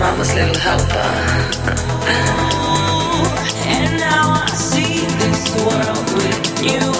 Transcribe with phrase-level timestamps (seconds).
[0.00, 1.10] mama's little helper.
[3.66, 6.99] and now I see this world with you.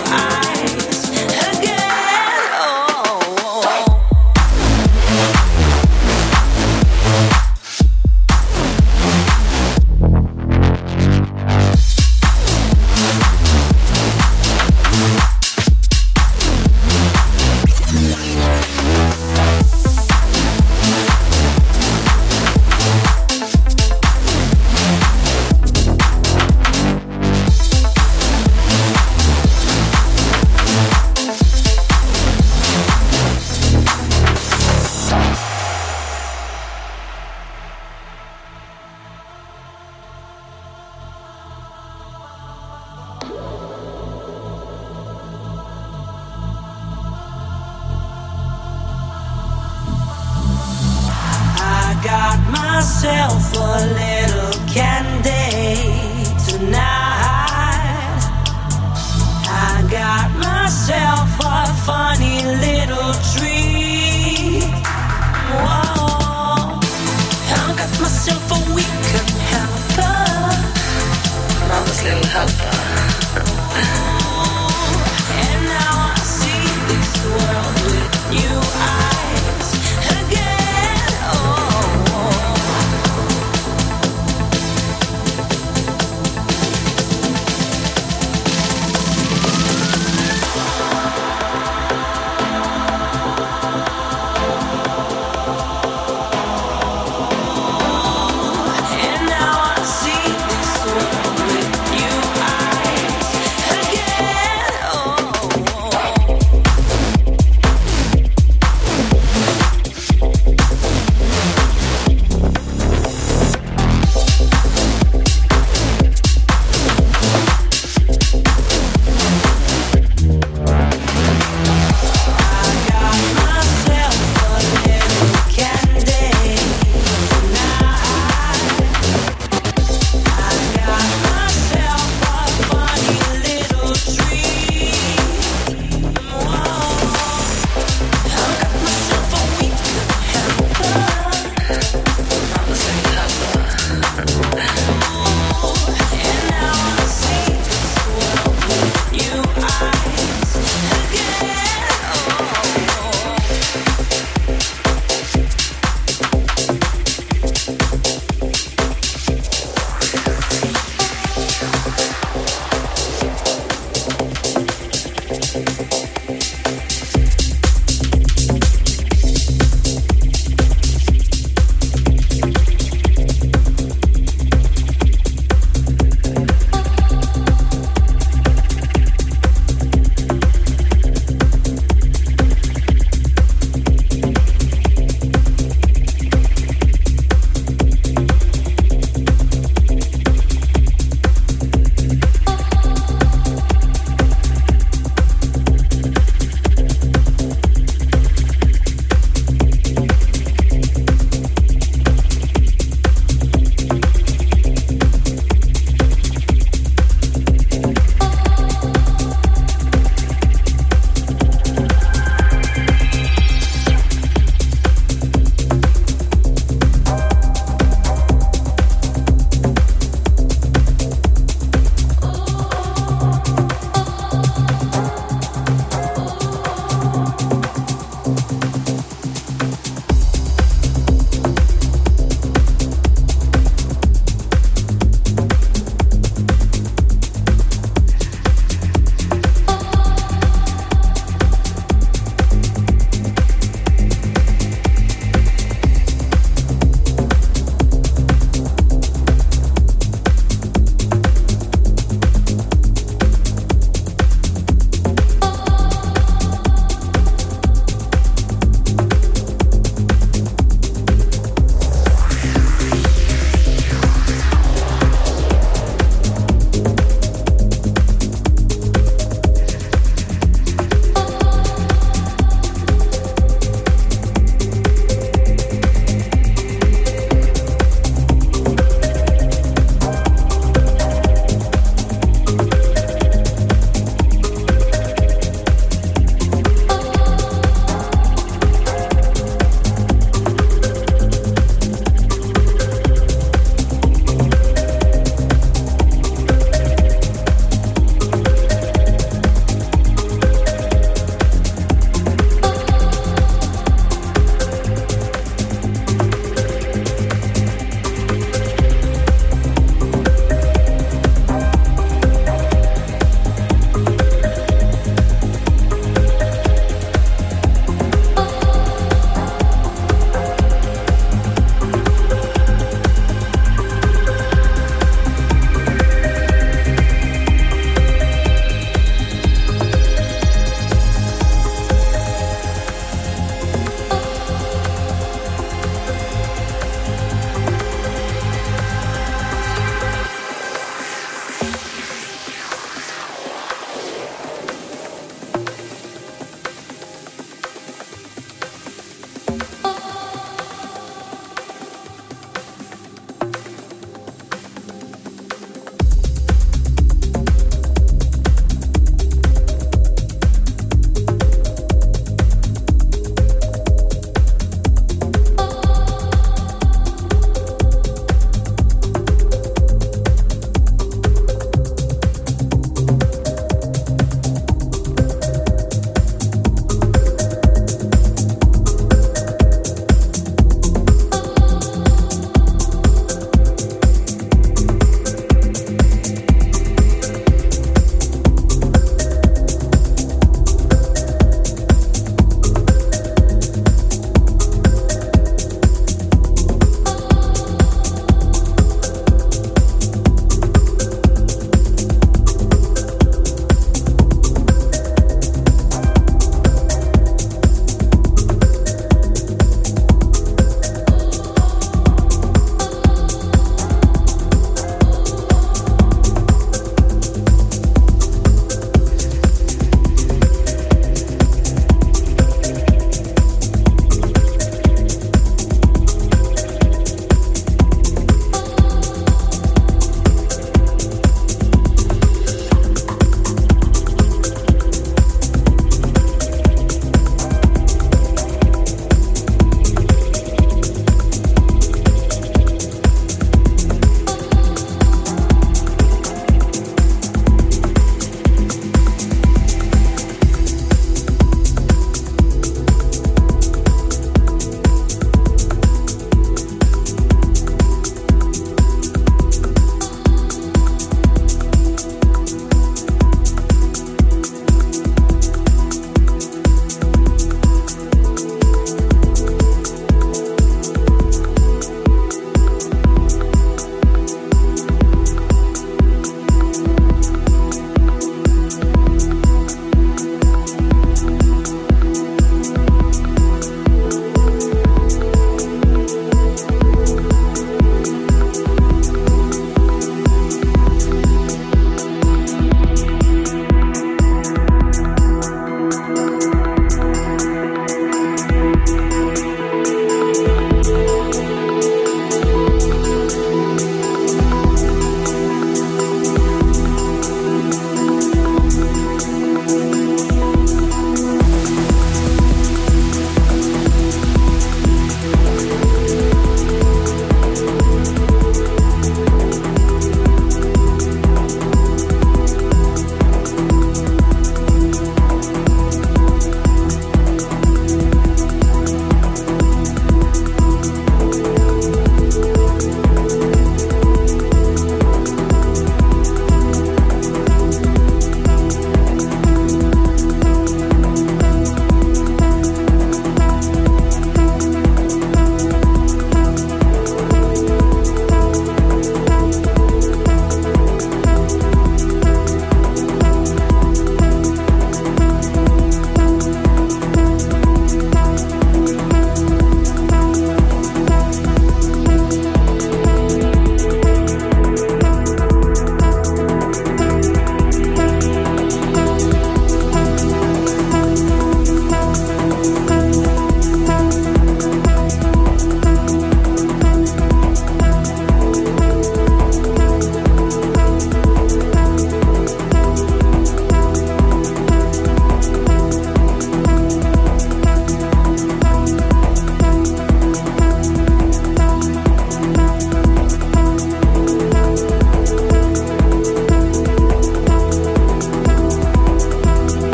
[53.52, 54.19] falling